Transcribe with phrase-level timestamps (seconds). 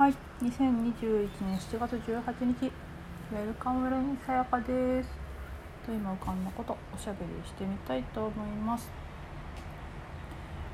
[0.00, 2.22] はい、2021年7月18
[2.58, 2.72] 日、
[3.32, 5.10] ウェルカムレインさやかです。
[5.84, 8.90] と今浮かんだことおしゃべりしてみたいと思います。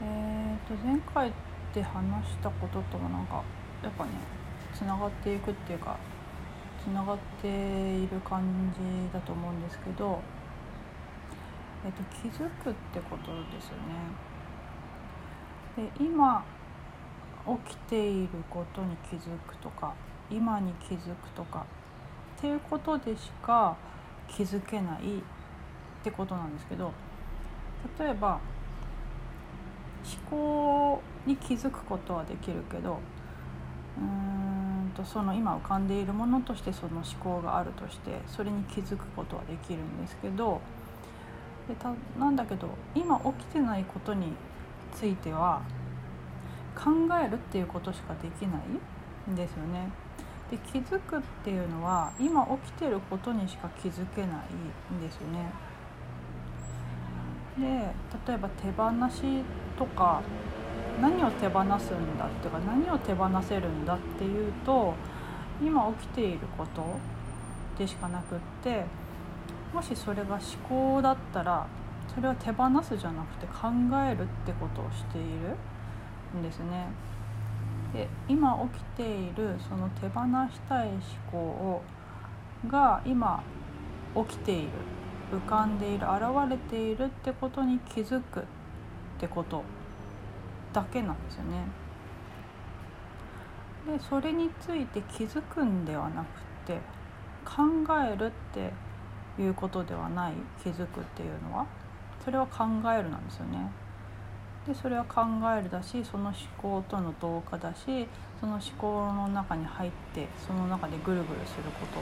[0.00, 1.30] えーと前回
[1.74, 3.44] で話したことともなんか
[3.82, 4.12] やっぱね
[4.72, 5.98] つながっていくっていうか
[6.82, 8.42] つながっている感
[8.72, 10.22] じだと思うんですけど、
[11.84, 13.76] えー、と気づくってことですよ
[15.76, 15.90] ね。
[15.90, 16.42] で今
[17.46, 19.94] 起きていることに気づくとか
[20.30, 21.66] 今に気づくとか
[22.38, 23.76] っていうことでしか
[24.28, 26.92] 気づけないってことなんですけど
[27.98, 28.40] 例えば
[30.30, 32.98] 思考に気づくことはできるけど
[33.98, 40.60] うーんとその今浮かんでいるものとしてその思考があるとしてそれに気づくことはできるんですけど
[41.68, 44.32] でたなんだけど今起きてないことに
[44.94, 45.62] ついては
[46.74, 46.90] 考
[47.22, 49.90] えるっていうことしかできないんですよね。
[50.50, 54.42] で気づくっていうのは今起きてることにしか気づけな
[54.90, 55.52] いんですよね。
[57.58, 57.94] で
[58.26, 59.44] 例えば手放し
[59.78, 60.22] とか
[61.00, 64.94] 何を手放すんだっていうか何を手放せるんだっていうと
[65.62, 66.84] 今起きていること
[67.78, 68.84] でしかなくって
[69.72, 71.66] もしそれが思考だったら
[72.12, 73.68] それは手放すじゃなくて考
[74.04, 75.56] えるってことをしている
[76.38, 76.86] んですね。
[77.92, 80.20] で今起きているその手放
[80.52, 81.00] したい思
[81.32, 81.82] 考を
[82.68, 83.42] が今
[84.14, 84.70] 起きている
[85.32, 88.42] 浮かんでいる現れているってことに気づくっ
[89.18, 89.62] てこと
[90.72, 91.64] だけなんですよね。
[93.86, 96.26] でそれについて気づくんではなく
[96.66, 96.78] て
[97.44, 97.62] 考
[97.98, 98.72] えるって
[99.40, 101.66] いうことではない気づくっていうのは
[102.24, 103.70] それは考えるなんですよね。
[104.66, 105.22] でそれは考
[105.58, 108.06] えるだしその思考との同化だし
[108.40, 112.00] その思考の中に入ってその中でぐるぐるすること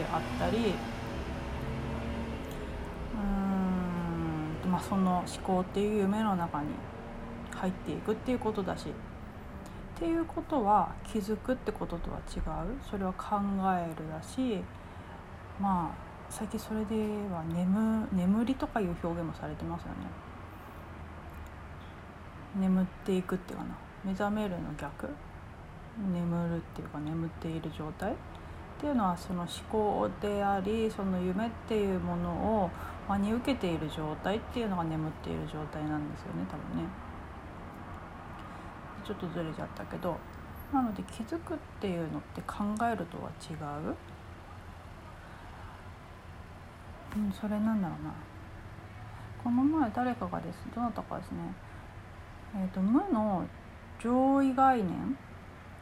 [0.00, 6.68] であったりうーんまあその思考っていう夢の中に
[7.52, 8.92] 入っていくっていうことだしっ
[9.98, 13.36] ていうことは気づくってこととは違うそれは考
[13.76, 14.62] えるだし
[15.60, 16.94] まあ最近それで
[17.32, 20.27] は眠眠りとかいう表現もされてますよね。
[22.58, 23.70] 眠っていくっていうかな。
[24.04, 25.08] 目覚めるの逆？
[26.12, 28.12] 眠るっていうか眠っている状態？
[28.12, 28.14] っ
[28.80, 32.30] ていうのはその思考でありその夢っていうもの
[32.62, 32.70] を
[33.08, 36.88] 真に受けている状態っていうのが眠っている状態なんですよね多分ね。
[39.04, 40.16] ちょっとずれちゃったけど。
[40.70, 43.54] なので気づくっていうのって考えるとは違
[43.88, 43.96] う。
[47.16, 48.12] うん、それなんだろうな。
[49.42, 51.38] この前誰かがですどなたかですね
[52.56, 53.46] えーと、無の
[54.00, 55.16] 上位概念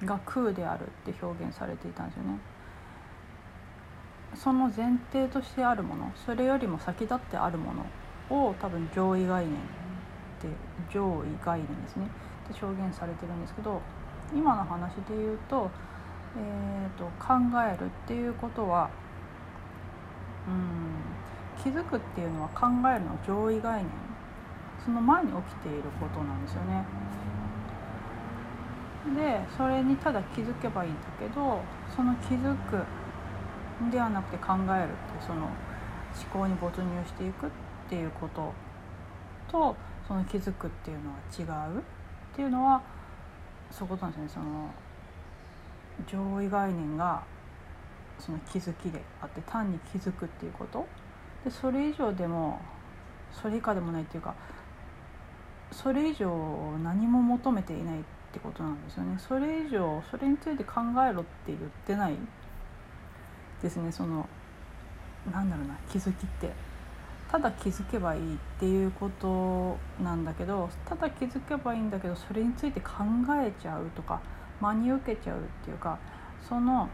[0.05, 2.39] が空であるって表現されていたんですよね。
[4.35, 9.59] その前提としてあるものそれよりも先立ってあるものを多分上位概念っ
[10.41, 10.49] て
[10.93, 12.07] 上位概念ですね
[12.51, 13.81] って表現されてるんですけど
[14.35, 15.71] 今の話で言うと,、
[16.37, 18.91] えーと、考えるっていうことは
[20.47, 23.91] うん気づくっていうのは考えるの上位概念
[24.87, 26.85] その前に起きていることなんですよね。
[29.17, 31.61] でそれにただ気づけばいいんだけど
[31.95, 32.85] その気づく
[33.91, 35.51] ではなくて考えるってその思
[36.33, 37.51] 考に没入していくっ
[37.89, 38.53] ていうこと
[39.51, 39.77] と
[40.07, 41.83] その気づくっていうのは違うっ
[42.35, 42.83] ていうのは
[43.71, 44.47] そういうことなんですよね
[46.07, 47.23] その上位概念が
[48.19, 50.87] その気づきであって単に気づくっていうこと
[51.45, 52.61] でそれ以上でも
[53.33, 54.35] それ以下でもないっていうか
[55.73, 56.29] それ以上
[56.83, 59.19] 何も求めていないってことなんですよね。
[59.19, 62.17] それ以上それについて考えろって言ってない
[63.63, 63.91] ですね。
[63.91, 64.29] その
[65.33, 66.77] なんだろうな気づきって。
[67.31, 73.03] ただ気づけばいいっていうことなんだけどただ気づけばいいんだけどそれについて考
[73.45, 74.21] えちゃうとか
[74.61, 75.99] 真に受けちゃうっていうか
[76.49, 76.89] その思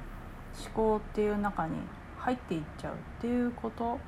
[0.74, 1.76] 考っていう中に
[2.18, 3.98] 入っていっちゃうっていうこと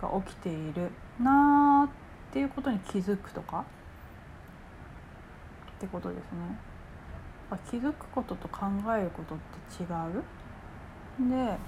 [0.00, 0.90] が起きている
[1.20, 1.90] なーっ
[2.32, 3.64] ていうことに気づくとか
[5.80, 6.58] ってことですね。
[7.70, 9.38] 気づくことと考えることっ
[9.74, 9.88] て違う？
[11.30, 11.58] で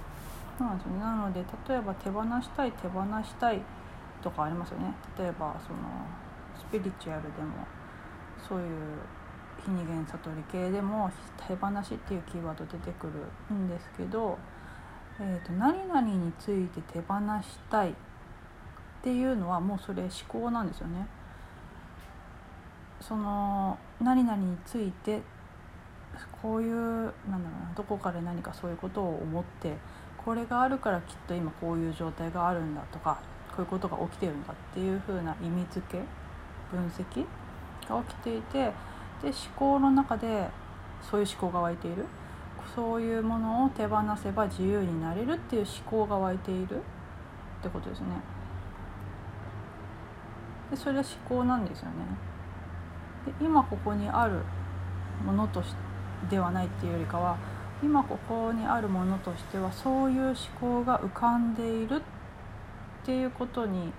[0.61, 3.63] なんでねなので例えば手放したい手放したい
[4.23, 5.79] とかありますよね例えばその
[6.57, 7.67] スピリチュアルでも
[8.47, 8.69] そういう
[9.65, 11.11] 非二元悟り系でも
[11.49, 14.39] 手放しっていうキーワード出てくるんですけど、
[15.19, 17.95] えーと、何々について手放したいっ
[19.03, 21.07] ていうのはもうそれ思考なんですよね。
[23.03, 25.21] その何々について
[26.41, 29.77] こういうなんだろうなどこかで何かそういうことを思って
[30.17, 35.99] これがあるからきっと今こういう状態があるんだとかこういうことが起きてるんだっていう風な意味付け
[36.71, 37.27] 分析
[37.89, 40.49] が起きていてで思考の中で
[41.03, 42.05] そういう思考が湧いている
[42.75, 46.79] そういうものを手放せば自由になれるっていう思考が湧いているっ
[47.63, 48.07] てことですね。
[50.71, 51.93] でそれは思考なんですよね。
[53.27, 54.41] で今ここにある
[55.25, 55.75] ものとし
[56.31, 57.37] ではないっていうよりかは
[57.83, 63.93] 今ここにあるものとしてはそういう思考が浮かんでいるっていうことに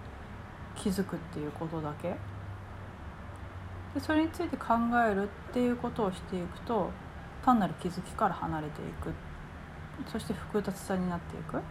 [0.75, 2.15] 気づくっていうことだけ。
[3.93, 4.73] でそれについて考
[5.07, 6.89] えるっていうことをしていくと
[7.45, 9.13] 単なる気づきから離れていく。
[10.11, 11.61] そして複雑さになっていく。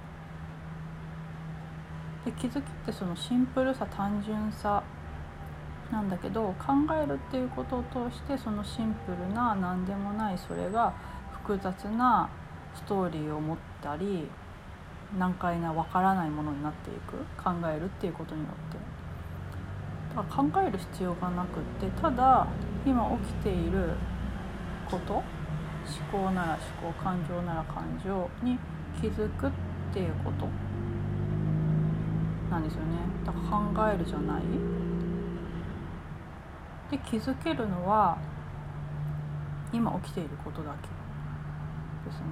[2.24, 4.82] で気づきってそのシンプルさ単純さ
[5.92, 10.94] なんだけど考えるっていうことを通してそのシンプルな何でもないそれが
[11.44, 12.30] 複雑な
[12.74, 14.26] ストーリーを持ったり
[15.18, 17.18] 難解な分からないものになっていく。
[17.36, 18.78] 考えるっていうことによって。
[20.16, 22.46] だから考える必要がなくってただ
[22.86, 23.90] 今起きている
[24.90, 25.24] こと思
[26.10, 28.58] 考なら思考感情なら感情に
[29.00, 29.50] 気づくっ
[29.92, 30.46] ていうこと
[32.50, 32.98] なんですよね。
[33.26, 33.38] だか
[33.74, 34.81] ら考えるじゃない。
[36.92, 38.18] で気づけるのは
[39.72, 40.88] 今起きていることだけ
[42.08, 42.26] ですね。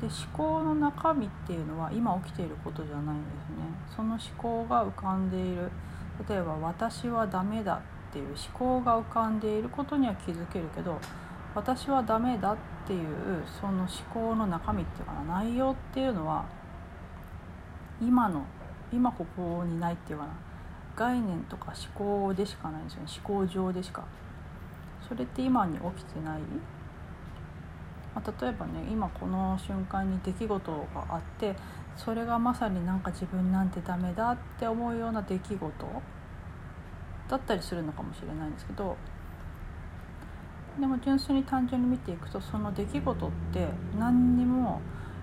[0.00, 3.66] で思考の中身っていうのは今起きていることじゃないんですね。
[3.96, 5.70] その思考が浮かんでいる。
[6.28, 7.74] 例えば「私はダメだ」
[8.10, 10.96] っていう思考が浮かんでいることには気づけるけど
[11.56, 12.56] 「私はダメだ」っ
[12.86, 16.44] ていうその思考の中身っていうかな内容っていうのは
[18.00, 18.42] 今の
[18.92, 20.49] 今ここにないっていうかな。
[21.00, 23.06] 概念とか思考でしかないんですよね。
[23.26, 24.04] 思考上でしか。
[25.08, 26.40] それって今に起きてない、
[28.14, 31.56] まあ、例えばね今この瞬間に出来事があって
[31.96, 35.72] それがまさになんか自分なんてダメだって思うような出来事
[37.28, 38.96] だったりするのかもしれないんですけど
[40.78, 43.66] でも純粋に単純に見ていくとその出来事って
[43.98, 44.80] 何にも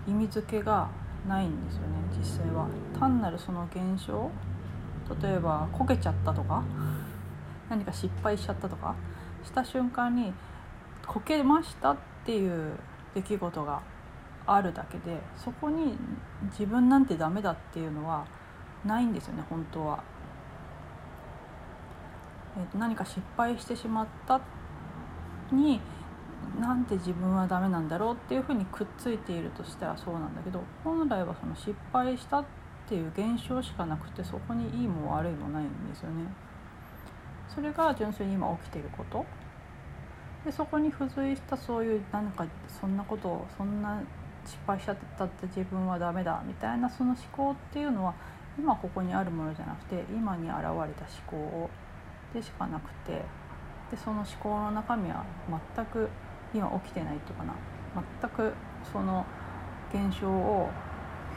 [0.07, 0.89] 意味付けが
[1.27, 1.87] ないんですよね
[2.17, 2.67] 実際は。
[2.99, 4.29] 単なるその現象
[5.21, 6.63] 例えばこけちゃったとか
[7.69, 8.95] 何か失敗しちゃったとか
[9.43, 10.33] した瞬間に
[11.05, 12.77] こけましたっていう
[13.15, 13.81] 出来事が
[14.45, 15.97] あるだけでそこに
[16.51, 18.25] 自分なんてダメだっていうのは
[18.85, 20.03] ないんですよね本当は。
[22.57, 24.41] えー、と何か失敗してしまった
[25.51, 25.79] に
[26.59, 36.25] なんて自分はダメなんだろうっていうふうにくっついているとしたらそうなんだけど本来はその失敗したってていう現象しかなくてそこにいいも悪いもないんですよね。
[37.53, 39.25] それが純粋に今起きていること
[40.45, 44.01] でそこに付随したそういう何かそんなことをそんな
[44.45, 48.13] 失敗しちゃったって自分はダメだみたいなその思考っていうのは
[48.57, 50.87] 今ここにあるものじゃなくて今に現れた思
[51.27, 51.69] 考
[52.33, 53.21] でしかなくて
[53.91, 55.25] でその思考の中身は
[55.75, 56.09] 全く
[56.53, 57.53] 今起きてないっていうかな
[58.21, 58.53] 全く
[58.91, 59.25] その
[59.91, 60.69] 現象を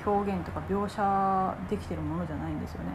[0.04, 2.90] 表現とか描写できてるものじゃないんですよね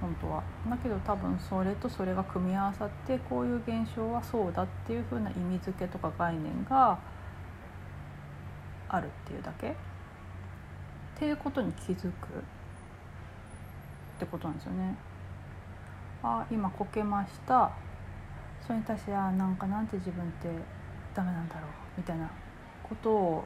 [0.00, 0.42] 本当は。
[0.68, 6.98] だけど多分それとそれが組み合わさってこういう現象はそうだっていう風な意味付けとか概念が
[8.88, 9.74] あるっていうだけっ
[11.18, 12.10] ていうことに気づくっ
[14.18, 14.96] てことなんですよね。
[16.22, 17.70] あ今こけました
[18.66, 20.48] それに対してあなんかなんて自分って
[21.14, 21.64] ダメなんだろう
[21.96, 22.30] みたいな
[22.82, 23.44] ことを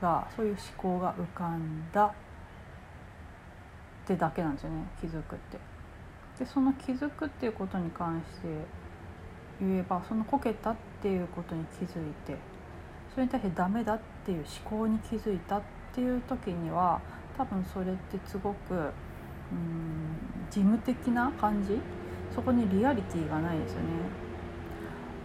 [0.00, 2.12] がそういう思考が浮かんだっ
[4.06, 5.58] てだけなんですよね気づくって。
[6.38, 8.48] でその気づくっていうことに関して
[9.60, 12.36] 言えばそのこけたっていうことに気づいて
[13.12, 17.00] それに対してダメだっていう思考に気づいたっていう時には
[17.36, 18.90] 多分それってすごくうん
[20.50, 21.78] 事務的な感じ？
[22.34, 23.86] そこにリアリティがないですよね。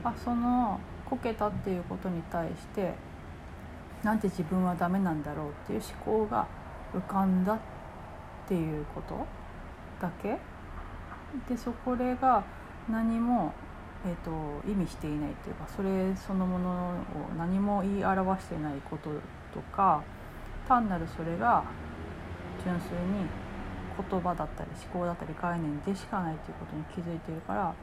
[0.03, 2.93] あそのこけたっていうことに対して
[4.03, 6.47] なんで自分はダメなんだろうっていう思考が
[6.93, 7.59] 浮かんだっ
[8.47, 9.25] ていうこと
[10.01, 10.37] だけ？
[11.49, 12.43] でそこれが
[12.89, 13.51] 何も、
[14.05, 14.31] えーと、
[14.69, 16.93] 意味していないっていうかそれそのものを
[17.37, 19.09] 何も言い表してないこと
[19.53, 20.03] とか
[20.67, 21.63] 単なるそれが
[22.63, 23.27] 純粋に
[24.09, 27.73] 言葉だったり思考だったり概念でしかないということに気づいてるから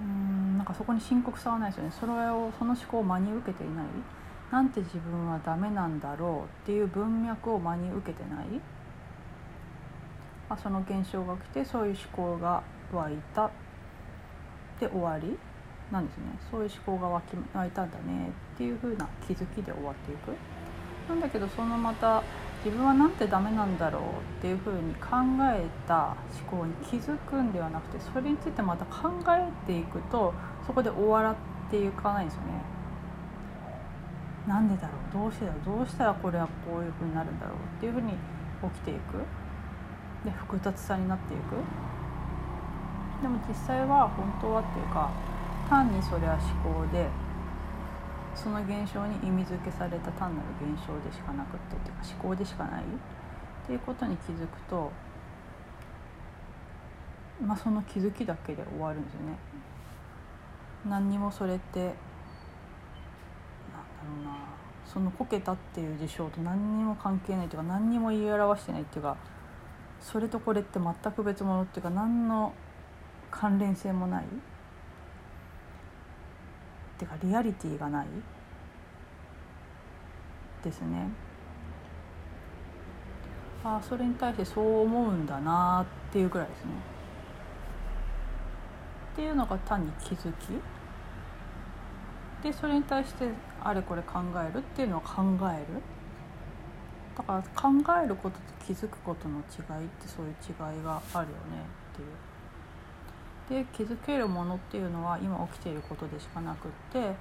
[0.00, 1.92] うんなんかそこに深刻さはないですよね。
[1.98, 3.84] それをその思考を真に受けていない
[4.54, 8.46] なんて自分はダメなんだろうっていう文脈を真に受けてない？
[10.48, 13.50] まあその現象が来てそういう思考が湧いた
[14.78, 15.36] で終わり？
[15.90, 16.22] なんですね。
[16.52, 20.36] そういう思考が湧き湧いたんだねっていう風な気づきで終わっていく。
[21.08, 22.22] なんだけどそのまた
[22.64, 24.04] 自分はなんてダメなんだろうっ
[24.40, 25.16] ていう風に考
[25.52, 26.14] えた
[26.48, 30.32] 思考に気づくんではなくてそれについてまた考えていくと
[30.64, 31.34] そこで終わらっ
[31.68, 32.73] ていかないんですよね。
[34.46, 35.22] なんでだろう？
[35.22, 35.78] どうしてだろう？
[35.78, 37.56] どうしたらこれはこういう風になるんだろう？
[37.56, 39.24] っていう風に起きていく。
[40.24, 41.56] で複雑さになっていく。
[43.22, 45.10] でも実際は本当はっていうか
[45.68, 47.08] 単にそれは思考で
[48.34, 52.86] その現象に意味付けされた単なる現象でしかなくってっていうか思考でしかないっ
[53.66, 54.92] ていうことに気づくと
[57.40, 59.38] まあその気づきだけで終わるんですよね。
[60.86, 61.94] 何にもそれって
[64.04, 64.36] ろうな
[64.86, 69.16] そのこけたっていう事象と何にも関係ないというか何にも言い表してないっていうか
[70.00, 72.52] それとこれって全く別物っていうか何の
[73.30, 74.26] 関連性もないっ
[76.98, 78.06] ていうかリアリティがない
[80.62, 81.08] ですね。
[83.64, 86.70] ああそれに対してそう思うんだなっていうぐらいですね。
[89.14, 90.48] っていうのが単に気づき
[92.44, 93.26] でそれに対して
[93.62, 95.80] あれこれ考えるっていうのは考える
[97.16, 97.68] だから考
[98.04, 103.64] えることと気づくことの違いってそういう違いがあるよねっていう。
[103.64, 107.14] で気づけるものっていうのは今起きていることでしかなくって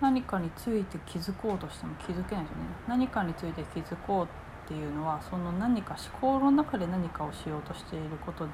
[0.00, 8.52] 何かについて気づこうとしても気づけないですよね何かについて気づこうっていうのはその何か思考の中で何かをしようとしていることで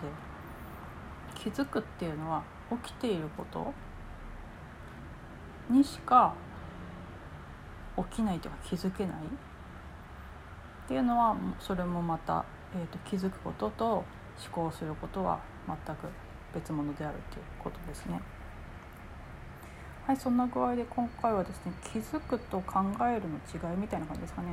[1.35, 2.43] 気づくっていうのは
[2.85, 3.73] 起きていること
[5.71, 6.35] にしか
[7.97, 14.05] 起きないというか気づけないっていうのはそれもまた、えーと、気づくことと思
[14.51, 16.09] 考することは全く
[16.55, 18.21] 別物であるということですね。
[20.07, 24.49] はいそんな具合で今回はですね気づくと考えるの違いみたいな感じですかね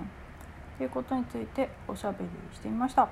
[0.77, 3.09] ということについておしゃべりしてみました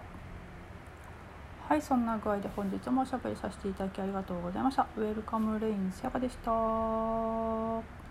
[1.68, 4.88] はいそんな具合で本日もおしゃべりさせていただきありがとうございました。
[4.98, 8.05] ウェルカムレインセガでした。